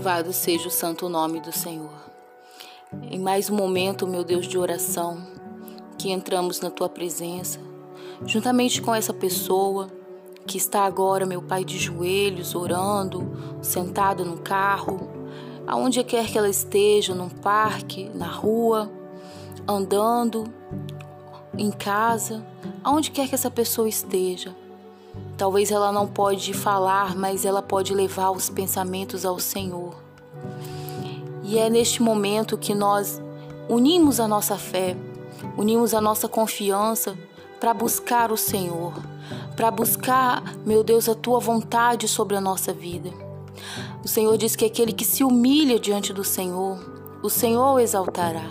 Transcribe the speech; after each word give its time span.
Louvado 0.00 0.32
seja 0.32 0.66
o 0.66 0.70
santo 0.70 1.10
nome 1.10 1.40
do 1.40 1.52
Senhor. 1.52 1.92
Em 3.02 3.18
mais 3.18 3.50
um 3.50 3.54
momento, 3.54 4.06
meu 4.06 4.24
Deus, 4.24 4.48
de 4.48 4.56
oração, 4.56 5.22
que 5.98 6.10
entramos 6.10 6.58
na 6.58 6.70
tua 6.70 6.88
presença, 6.88 7.60
juntamente 8.24 8.80
com 8.80 8.94
essa 8.94 9.12
pessoa 9.12 9.90
que 10.46 10.56
está 10.56 10.84
agora, 10.86 11.26
meu 11.26 11.42
Pai, 11.42 11.66
de 11.66 11.76
joelhos, 11.76 12.54
orando, 12.54 13.30
sentado 13.60 14.24
no 14.24 14.38
carro, 14.38 15.10
aonde 15.66 16.02
quer 16.02 16.26
que 16.28 16.38
ela 16.38 16.48
esteja, 16.48 17.14
num 17.14 17.28
parque, 17.28 18.10
na 18.14 18.26
rua, 18.26 18.90
andando, 19.68 20.44
em 21.58 21.70
casa, 21.70 22.42
aonde 22.82 23.10
quer 23.10 23.28
que 23.28 23.34
essa 23.34 23.50
pessoa 23.50 23.86
esteja. 23.86 24.56
Talvez 25.36 25.70
ela 25.70 25.90
não 25.90 26.06
pode 26.06 26.52
falar, 26.52 27.16
mas 27.16 27.44
ela 27.44 27.62
pode 27.62 27.94
levar 27.94 28.30
os 28.30 28.50
pensamentos 28.50 29.24
ao 29.24 29.38
Senhor. 29.38 29.94
E 31.42 31.58
é 31.58 31.70
neste 31.70 32.02
momento 32.02 32.58
que 32.58 32.74
nós 32.74 33.20
unimos 33.68 34.20
a 34.20 34.28
nossa 34.28 34.56
fé, 34.56 34.96
unimos 35.56 35.94
a 35.94 36.00
nossa 36.00 36.28
confiança 36.28 37.16
para 37.58 37.72
buscar 37.72 38.30
o 38.30 38.36
Senhor, 38.36 38.92
para 39.56 39.70
buscar, 39.70 40.56
meu 40.64 40.84
Deus, 40.84 41.08
a 41.08 41.14
tua 41.14 41.40
vontade 41.40 42.06
sobre 42.06 42.36
a 42.36 42.40
nossa 42.40 42.72
vida. 42.72 43.10
O 44.04 44.08
Senhor 44.08 44.36
diz 44.36 44.54
que 44.54 44.64
aquele 44.64 44.92
que 44.92 45.04
se 45.04 45.24
humilha 45.24 45.78
diante 45.78 46.12
do 46.12 46.22
Senhor, 46.22 46.78
o 47.22 47.28
Senhor 47.30 47.74
o 47.74 47.78
exaltará. 47.78 48.44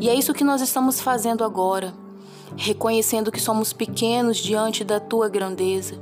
E 0.00 0.08
é 0.08 0.14
isso 0.14 0.34
que 0.34 0.44
nós 0.44 0.60
estamos 0.60 1.00
fazendo 1.00 1.44
agora 1.44 1.94
reconhecendo 2.56 3.32
que 3.32 3.40
somos 3.40 3.72
pequenos 3.72 4.36
diante 4.36 4.84
da 4.84 5.00
tua 5.00 5.28
grandeza. 5.28 6.00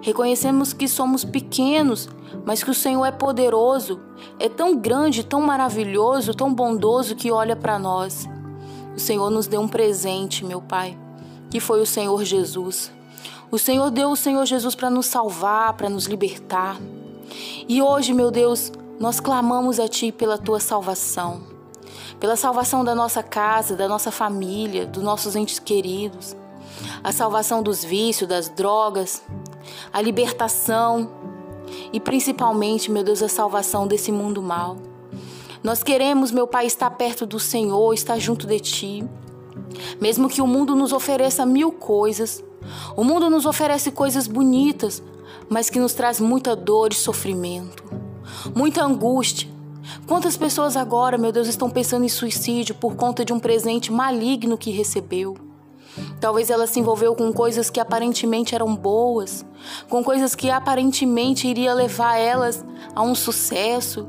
Reconhecemos 0.00 0.72
que 0.72 0.86
somos 0.86 1.24
pequenos, 1.24 2.08
mas 2.44 2.62
que 2.62 2.70
o 2.70 2.74
Senhor 2.74 3.04
é 3.04 3.10
poderoso, 3.10 4.00
é 4.38 4.48
tão 4.48 4.76
grande, 4.76 5.24
tão 5.24 5.40
maravilhoso, 5.40 6.34
tão 6.34 6.52
bondoso 6.52 7.16
que 7.16 7.30
olha 7.30 7.56
para 7.56 7.78
nós. 7.78 8.28
O 8.94 9.00
Senhor 9.00 9.30
nos 9.30 9.46
deu 9.46 9.60
um 9.60 9.68
presente, 9.68 10.44
meu 10.44 10.60
Pai, 10.60 10.98
que 11.50 11.58
foi 11.58 11.80
o 11.80 11.86
Senhor 11.86 12.22
Jesus. 12.24 12.92
O 13.50 13.58
Senhor 13.58 13.90
deu 13.90 14.10
o 14.10 14.16
Senhor 14.16 14.44
Jesus 14.46 14.74
para 14.74 14.90
nos 14.90 15.06
salvar, 15.06 15.74
para 15.74 15.88
nos 15.88 16.06
libertar. 16.06 16.78
E 17.68 17.82
hoje, 17.82 18.12
meu 18.12 18.30
Deus, 18.30 18.72
nós 19.00 19.20
clamamos 19.20 19.80
a 19.80 19.88
Ti 19.88 20.12
pela 20.12 20.38
Tua 20.38 20.60
salvação 20.60 21.53
pela 22.20 22.36
salvação 22.36 22.84
da 22.84 22.94
nossa 22.94 23.22
casa, 23.22 23.76
da 23.76 23.88
nossa 23.88 24.10
família, 24.10 24.86
dos 24.86 25.02
nossos 25.02 25.36
entes 25.36 25.58
queridos, 25.58 26.36
a 27.02 27.12
salvação 27.12 27.62
dos 27.62 27.84
vícios, 27.84 28.28
das 28.28 28.48
drogas, 28.48 29.22
a 29.92 30.00
libertação 30.00 31.10
e 31.92 32.00
principalmente, 32.00 32.90
meu 32.90 33.02
Deus, 33.04 33.22
a 33.22 33.28
salvação 33.28 33.86
desse 33.86 34.10
mundo 34.10 34.42
mal. 34.42 34.76
Nós 35.62 35.82
queremos, 35.82 36.30
meu 36.30 36.46
Pai, 36.46 36.66
estar 36.66 36.90
perto 36.90 37.24
do 37.24 37.40
Senhor, 37.40 37.94
estar 37.94 38.18
junto 38.18 38.46
de 38.46 38.60
Ti. 38.60 39.04
Mesmo 40.00 40.28
que 40.28 40.42
o 40.42 40.46
mundo 40.46 40.74
nos 40.74 40.92
ofereça 40.92 41.46
mil 41.46 41.72
coisas, 41.72 42.44
o 42.96 43.04
mundo 43.04 43.30
nos 43.30 43.46
oferece 43.46 43.90
coisas 43.90 44.26
bonitas, 44.26 45.02
mas 45.48 45.70
que 45.70 45.78
nos 45.78 45.94
traz 45.94 46.20
muita 46.20 46.54
dor 46.54 46.92
e 46.92 46.94
sofrimento, 46.94 47.84
muita 48.54 48.84
angústia, 48.84 49.48
Quantas 50.06 50.36
pessoas 50.36 50.76
agora, 50.76 51.18
meu 51.18 51.32
Deus, 51.32 51.48
estão 51.48 51.70
pensando 51.70 52.04
em 52.04 52.08
suicídio 52.08 52.74
por 52.74 52.96
conta 52.96 53.24
de 53.24 53.32
um 53.32 53.38
presente 53.38 53.92
maligno 53.92 54.58
que 54.58 54.70
recebeu? 54.70 55.36
Talvez 56.20 56.50
ela 56.50 56.66
se 56.66 56.80
envolveu 56.80 57.14
com 57.14 57.32
coisas 57.32 57.70
que 57.70 57.78
aparentemente 57.78 58.54
eram 58.54 58.74
boas, 58.74 59.44
com 59.88 60.02
coisas 60.02 60.34
que 60.34 60.50
aparentemente 60.50 61.46
iria 61.46 61.72
levar 61.72 62.16
elas 62.16 62.64
a 62.94 63.02
um 63.02 63.14
sucesso, 63.14 64.08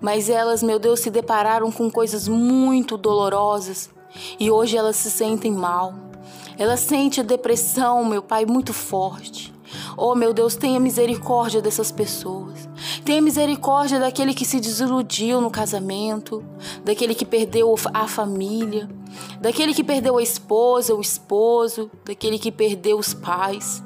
mas 0.00 0.28
elas, 0.28 0.62
meu 0.62 0.78
Deus, 0.78 1.00
se 1.00 1.10
depararam 1.10 1.70
com 1.72 1.90
coisas 1.90 2.28
muito 2.28 2.96
dolorosas 2.96 3.90
e 4.38 4.50
hoje 4.50 4.76
elas 4.76 4.96
se 4.96 5.10
sentem 5.10 5.52
mal. 5.52 5.94
Elas 6.56 6.80
sentem 6.80 7.22
a 7.22 7.26
depressão, 7.26 8.04
meu 8.04 8.22
Pai, 8.22 8.44
muito 8.44 8.72
forte. 8.72 9.52
Oh, 10.02 10.14
meu 10.14 10.32
Deus, 10.32 10.56
tenha 10.56 10.80
misericórdia 10.80 11.60
dessas 11.60 11.92
pessoas. 11.92 12.66
Tenha 13.04 13.20
misericórdia 13.20 14.00
daquele 14.00 14.32
que 14.32 14.46
se 14.46 14.58
desiludiu 14.58 15.42
no 15.42 15.50
casamento, 15.50 16.42
daquele 16.82 17.14
que 17.14 17.26
perdeu 17.26 17.74
a 17.92 18.08
família, 18.08 18.88
daquele 19.42 19.74
que 19.74 19.84
perdeu 19.84 20.16
a 20.16 20.22
esposa, 20.22 20.94
o 20.94 21.02
esposo, 21.02 21.90
daquele 22.02 22.38
que 22.38 22.50
perdeu 22.50 22.98
os 22.98 23.12
pais. 23.12 23.82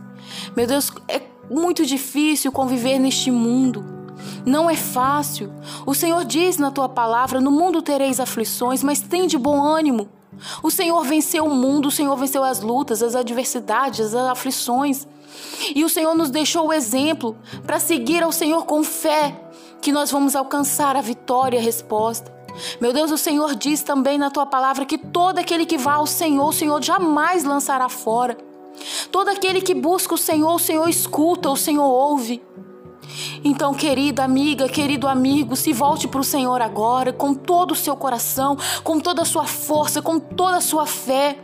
Meu 0.57 0.69
Deus, 0.69 0.93
é 1.09 1.21
muito 1.51 1.85
difícil 1.85 2.53
conviver 2.53 3.01
neste 3.01 3.33
mundo. 3.33 3.85
Não 4.47 4.71
é 4.71 4.77
fácil. 4.77 5.53
O 5.85 5.97
Senhor 5.97 6.25
diz 6.25 6.59
na 6.59 6.71
tua 6.71 6.89
palavra: 6.89 7.41
no 7.41 7.51
mundo 7.51 7.83
tereis 7.83 8.21
aflições, 8.21 8.85
mas 8.85 9.01
tem 9.01 9.27
de 9.27 9.37
bom 9.37 9.61
ânimo. 9.61 10.09
O 10.63 10.71
Senhor 10.71 11.03
venceu 11.03 11.45
o 11.45 11.55
mundo, 11.57 11.89
o 11.89 11.91
Senhor 11.91 12.15
venceu 12.15 12.45
as 12.45 12.61
lutas, 12.61 13.03
as 13.03 13.17
adversidades, 13.17 14.15
as 14.15 14.15
aflições. 14.15 15.09
E 15.75 15.84
o 15.84 15.89
Senhor 15.89 16.15
nos 16.15 16.31
deixou 16.31 16.69
o 16.69 16.72
exemplo 16.72 17.37
para 17.67 17.78
seguir 17.78 18.22
ao 18.22 18.33
Senhor 18.33 18.67
com 18.67 18.83
fé, 18.83 19.34
que 19.81 19.93
nós 19.93 20.11
vamos 20.11 20.34
alcançar 20.34 20.97
a 20.97 21.00
vitória 21.00 21.56
e 21.56 21.61
a 21.61 21.62
resposta. 21.62 22.33
Meu 22.81 22.93
Deus, 22.93 23.11
o 23.11 23.19
Senhor 23.19 23.55
diz 23.55 23.83
também 23.83 24.17
na 24.17 24.31
tua 24.31 24.47
palavra 24.47 24.84
que 24.84 24.97
todo 24.97 25.39
aquele 25.39 25.67
que 25.67 25.77
vá 25.77 25.94
ao 25.94 26.06
Senhor, 26.06 26.49
o 26.49 26.53
Senhor 26.53 26.83
jamais 26.83 27.44
lançará 27.44 27.89
fora. 27.89 28.37
Todo 29.11 29.28
aquele 29.28 29.61
que 29.61 29.75
busca 29.75 30.15
o 30.15 30.19
Senhor, 30.19 30.55
o 30.55 30.59
Senhor 30.59 30.89
escuta, 30.89 31.50
o 31.50 31.56
Senhor 31.56 31.84
ouve. 31.84 32.43
Então, 33.44 33.75
querida 33.75 34.25
amiga, 34.25 34.69
querido 34.69 35.06
amigo, 35.06 35.55
se 35.55 35.73
volte 35.73 36.09
para 36.09 36.21
o 36.21 36.25
Senhor 36.25 36.61
agora 36.61 37.12
com 37.12 37.34
todo 37.34 37.73
o 37.73 37.77
seu 37.77 37.97
coração, 37.97 38.56
com 38.83 38.99
toda 38.99 39.23
a 39.23 39.25
sua 39.25 39.44
força, 39.44 40.00
com 40.00 40.19
toda 40.19 40.56
a 40.56 40.61
sua 40.61 40.87
fé. 40.87 41.39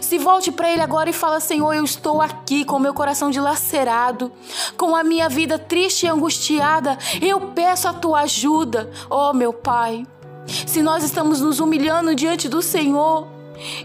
Se 0.00 0.18
volte 0.18 0.50
para 0.50 0.70
Ele 0.70 0.80
agora 0.80 1.10
e 1.10 1.12
fala: 1.12 1.40
Senhor, 1.40 1.72
eu 1.72 1.84
estou 1.84 2.20
aqui 2.20 2.64
com 2.64 2.78
meu 2.78 2.94
coração 2.94 3.30
dilacerado, 3.30 4.32
com 4.76 4.94
a 4.96 5.04
minha 5.04 5.28
vida 5.28 5.58
triste 5.58 6.06
e 6.06 6.08
angustiada. 6.08 6.98
Eu 7.20 7.40
peço 7.52 7.88
a 7.88 7.92
tua 7.92 8.20
ajuda, 8.20 8.90
oh 9.10 9.32
meu 9.32 9.52
Pai. 9.52 10.06
Se 10.66 10.82
nós 10.82 11.04
estamos 11.04 11.40
nos 11.40 11.60
humilhando 11.60 12.14
diante 12.14 12.48
do 12.48 12.62
Senhor, 12.62 13.28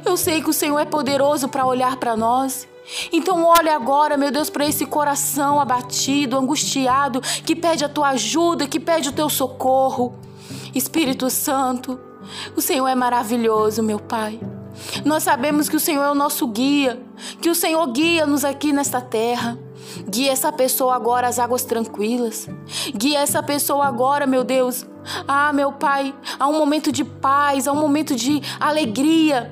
eu 0.05 0.15
sei 0.15 0.41
que 0.41 0.49
o 0.49 0.53
Senhor 0.53 0.79
é 0.79 0.85
poderoso 0.85 1.47
para 1.49 1.65
olhar 1.65 1.97
para 1.97 2.15
nós. 2.15 2.67
Então, 3.11 3.45
olhe 3.45 3.69
agora, 3.69 4.17
meu 4.17 4.31
Deus, 4.31 4.49
para 4.49 4.65
esse 4.65 4.85
coração 4.85 5.59
abatido, 5.59 6.37
angustiado, 6.37 7.21
que 7.21 7.55
pede 7.55 7.83
a 7.83 7.89
tua 7.89 8.09
ajuda, 8.09 8.67
que 8.67 8.79
pede 8.79 9.09
o 9.09 9.13
teu 9.13 9.29
socorro. 9.29 10.15
Espírito 10.75 11.29
Santo, 11.29 11.99
o 12.55 12.61
Senhor 12.61 12.87
é 12.87 12.95
maravilhoso, 12.95 13.81
meu 13.81 13.99
Pai. 13.99 14.39
Nós 15.05 15.23
sabemos 15.23 15.69
que 15.69 15.75
o 15.75 15.79
Senhor 15.79 16.03
é 16.03 16.11
o 16.11 16.15
nosso 16.15 16.47
guia, 16.47 17.01
que 17.41 17.49
o 17.49 17.55
Senhor 17.55 17.85
guia-nos 17.87 18.43
aqui 18.43 18.71
nesta 18.71 19.01
terra. 19.01 19.57
Guia 20.07 20.31
essa 20.31 20.51
pessoa 20.51 20.95
agora 20.95 21.27
às 21.27 21.39
águas 21.39 21.63
tranquilas. 21.63 22.47
Guia 22.95 23.19
essa 23.19 23.43
pessoa 23.43 23.85
agora, 23.85 24.25
meu 24.25 24.43
Deus. 24.43 24.85
Ah, 25.27 25.51
meu 25.53 25.71
Pai, 25.71 26.13
a 26.39 26.47
um 26.47 26.57
momento 26.57 26.91
de 26.91 27.03
paz, 27.03 27.67
a 27.67 27.71
um 27.71 27.79
momento 27.79 28.15
de 28.15 28.41
alegria 28.59 29.51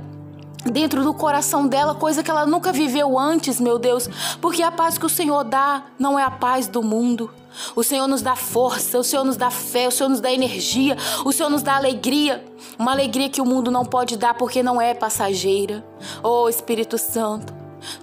dentro 0.65 1.03
do 1.03 1.13
coração 1.13 1.67
dela, 1.67 1.95
coisa 1.95 2.21
que 2.21 2.29
ela 2.29 2.45
nunca 2.45 2.71
viveu 2.71 3.17
antes, 3.17 3.59
meu 3.59 3.79
Deus, 3.79 4.07
porque 4.39 4.61
a 4.61 4.71
paz 4.71 4.97
que 4.97 5.05
o 5.05 5.09
Senhor 5.09 5.43
dá 5.43 5.85
não 5.97 6.19
é 6.19 6.23
a 6.23 6.31
paz 6.31 6.67
do 6.67 6.83
mundo. 6.83 7.31
O 7.75 7.83
Senhor 7.83 8.07
nos 8.07 8.21
dá 8.21 8.35
força, 8.35 8.97
o 8.97 9.03
Senhor 9.03 9.25
nos 9.25 9.35
dá 9.35 9.51
fé, 9.51 9.87
o 9.87 9.91
Senhor 9.91 10.09
nos 10.09 10.21
dá 10.21 10.31
energia, 10.31 10.95
o 11.25 11.31
Senhor 11.31 11.49
nos 11.49 11.63
dá 11.63 11.75
alegria, 11.75 12.45
uma 12.81 12.93
alegria 12.93 13.29
que 13.29 13.39
o 13.39 13.45
mundo 13.45 13.69
não 13.69 13.85
pode 13.85 14.17
dar 14.17 14.33
porque 14.33 14.63
não 14.63 14.81
é 14.81 14.95
passageira. 14.95 15.85
Oh 16.23 16.49
Espírito 16.49 16.97
Santo, 16.97 17.53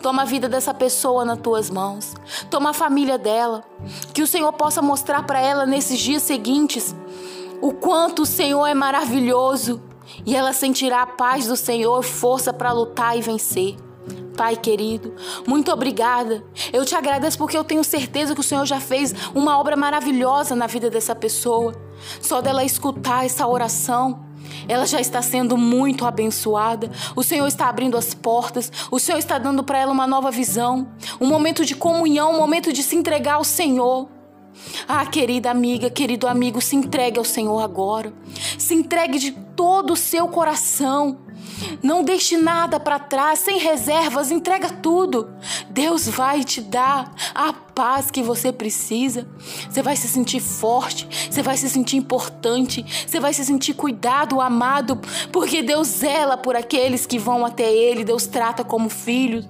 toma 0.00 0.22
a 0.22 0.25
vida 0.25 0.48
dessa 0.48 0.72
pessoa 0.72 1.25
nas 1.25 1.40
tuas 1.40 1.69
mãos, 1.69 2.14
toma 2.48 2.70
a 2.70 2.72
família 2.72 3.19
dela, 3.19 3.64
que 4.14 4.22
o 4.22 4.26
Senhor 4.26 4.52
possa 4.52 4.80
mostrar 4.80 5.25
para 5.25 5.40
ela 5.40 5.66
nesses 5.66 5.98
dias 5.98 6.22
seguintes 6.22 6.94
o 7.60 7.72
quanto 7.72 8.22
o 8.22 8.26
Senhor 8.26 8.64
é 8.66 8.75
maravilhoso 8.75 9.82
e 10.25 10.36
ela 10.36 10.52
sentirá 10.52 11.02
a 11.02 11.06
paz 11.06 11.48
do 11.48 11.56
Senhor, 11.56 12.00
força 12.04 12.52
para 12.52 12.70
lutar 12.70 13.19
e 13.19 13.20
vencer. 13.20 13.75
Pai 14.36 14.54
querido, 14.54 15.12
muito 15.44 15.72
obrigada. 15.72 16.44
Eu 16.72 16.84
te 16.84 16.94
agradeço 16.94 17.36
porque 17.36 17.58
eu 17.58 17.64
tenho 17.64 17.82
certeza 17.82 18.32
que 18.32 18.40
o 18.40 18.44
Senhor 18.44 18.64
já 18.64 18.78
fez 18.78 19.12
uma 19.34 19.58
obra 19.58 19.76
maravilhosa 19.76 20.54
na 20.54 20.69
vida 20.69 20.88
dessa 20.88 21.16
pessoa. 21.16 21.75
Só 22.22 22.40
dela 22.40 22.62
escutar 22.62 23.26
essa 23.26 23.44
oração, 23.44 24.27
ela 24.68 24.86
já 24.86 25.00
está 25.00 25.22
sendo 25.22 25.56
muito 25.56 26.06
abençoada. 26.06 26.90
O 27.16 27.24
Senhor 27.24 27.46
está 27.46 27.68
abrindo 27.68 27.96
as 27.96 28.14
portas. 28.14 28.70
O 28.90 29.00
Senhor 29.00 29.18
está 29.18 29.38
dando 29.38 29.64
para 29.64 29.78
ela 29.78 29.92
uma 29.92 30.06
nova 30.06 30.30
visão, 30.30 30.88
um 31.20 31.26
momento 31.26 31.64
de 31.64 31.74
comunhão, 31.74 32.34
um 32.34 32.38
momento 32.38 32.72
de 32.72 32.82
se 32.82 32.94
entregar 32.94 33.34
ao 33.34 33.44
Senhor. 33.44 34.08
Ah, 34.86 35.06
querida 35.06 35.50
amiga, 35.50 35.88
querido 35.88 36.26
amigo, 36.26 36.60
se 36.60 36.76
entregue 36.76 37.18
ao 37.18 37.24
Senhor 37.24 37.60
agora. 37.60 38.12
Se 38.58 38.74
entregue 38.74 39.18
de 39.18 39.32
todo 39.32 39.92
o 39.92 39.96
seu 39.96 40.28
coração. 40.28 41.18
Não 41.82 42.02
deixe 42.02 42.37
nada 42.37 42.78
para 42.78 42.99
trás, 42.99 43.40
sem 43.40 43.58
reservas, 43.58 44.31
entrega 44.31 44.70
tudo. 44.70 45.28
Deus 45.70 46.08
vai 46.08 46.44
te 46.44 46.60
dar 46.60 47.12
a 47.34 47.52
paz 47.52 48.10
que 48.10 48.22
você 48.22 48.52
precisa. 48.52 49.26
Você 49.69 49.82
vai 49.82 49.96
se 49.96 50.08
sentir 50.08 50.40
forte, 50.40 51.08
você 51.31 51.43
vai 51.43 51.56
se 51.56 51.69
sentir 51.69 51.96
importante, 51.96 52.84
você 53.06 53.20
vai 53.20 53.32
se 53.32 53.44
sentir 53.44 53.75
cuidado, 53.75 54.40
amado, 54.40 55.00
porque 55.32 55.62
Deus 55.62 55.88
zela 55.88 56.37
por 56.37 56.56
aqueles 56.56 57.06
que 57.06 57.19
vão 57.19 57.44
até 57.44 57.72
Ele, 57.72 58.04
Deus 58.04 58.26
trata 58.26 58.64
como 58.64 58.88
filhos. 58.88 59.46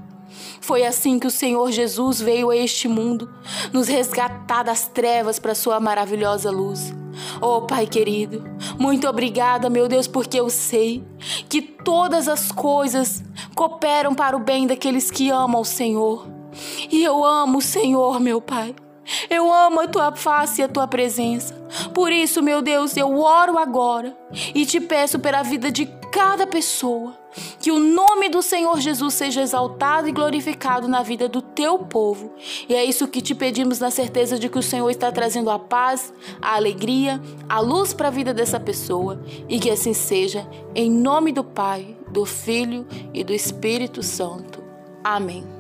Foi 0.61 0.84
assim 0.84 1.19
que 1.19 1.26
o 1.26 1.31
Senhor 1.31 1.70
Jesus 1.72 2.20
veio 2.20 2.50
a 2.50 2.56
este 2.56 2.88
mundo, 2.88 3.31
nos 3.72 3.88
resgatar 3.88 4.62
das 4.62 4.87
trevas 4.87 5.38
para 5.38 5.54
sua 5.54 5.81
maravilhosa 5.81 6.50
luz. 6.50 6.93
Oh, 7.40 7.62
Pai 7.62 7.87
querido, 7.87 8.44
muito 8.78 9.08
obrigada, 9.08 9.69
meu 9.69 9.88
Deus, 9.88 10.06
porque 10.06 10.38
eu 10.38 10.48
sei 10.48 11.04
que 11.48 11.60
todas 11.60 12.28
as 12.28 12.52
coisas 12.52 13.25
cooperam 13.54 14.14
para 14.14 14.36
o 14.36 14.40
bem 14.40 14.66
daqueles 14.66 15.10
que 15.10 15.30
amam 15.30 15.62
o 15.62 15.64
Senhor. 15.64 16.28
E 16.90 17.02
eu 17.02 17.25
amo 17.25 17.58
o 17.58 17.62
Senhor, 17.62 18.20
meu 18.20 18.40
Pai. 18.40 18.75
Eu 19.28 19.52
amo 19.52 19.80
a 19.80 19.88
tua 19.88 20.14
face 20.14 20.60
e 20.60 20.64
a 20.64 20.69
tua 20.69 20.86
presença. 20.86 21.54
Por 21.92 22.12
isso, 22.12 22.42
meu 22.42 22.62
Deus, 22.62 22.96
eu 22.96 23.19
oro 23.19 23.58
agora 23.58 24.16
e 24.54 24.64
te 24.64 24.80
peço 24.80 25.19
pela 25.19 25.42
vida 25.42 25.72
de 25.72 25.86
cada 26.12 26.46
pessoa. 26.46 27.17
Que 27.61 27.70
o 27.70 27.79
nome 27.79 28.29
do 28.29 28.43
Senhor 28.43 28.81
Jesus 28.81 29.14
seja 29.14 29.43
exaltado 29.43 30.08
e 30.08 30.12
glorificado 30.12 30.88
na 30.88 31.02
vida 31.02 31.29
do 31.29 31.43
teu 31.43 31.79
povo. 31.79 32.32
E 32.69 32.75
é 32.75 32.85
isso 32.85 33.08
que 33.08 33.20
te 33.20 33.35
pedimos 33.35 33.79
na 33.79 33.90
certeza 33.90 34.38
de 34.38 34.49
que 34.49 34.58
o 34.58 34.62
Senhor 34.62 34.88
está 34.90 35.11
trazendo 35.11 35.50
a 35.50 35.58
paz, 35.58 36.12
a 36.40 36.55
alegria, 36.55 37.20
a 37.49 37.61
luz 37.61 37.93
para 37.93 38.08
a 38.08 38.12
vida 38.12 38.32
dessa 38.32 38.61
pessoa. 38.61 39.20
E 39.49 39.58
que 39.58 39.70
assim 39.70 39.94
seja, 39.94 40.46
em 40.75 40.90
nome 40.90 41.32
do 41.32 41.44
Pai, 41.44 41.96
do 42.11 42.25
Filho 42.25 42.87
e 43.12 43.23
do 43.25 43.32
Espírito 43.32 44.02
Santo. 44.02 44.62
Amém. 45.02 45.57